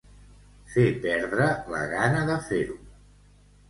[0.77, 2.83] Fer perdre la gana de fer-ho.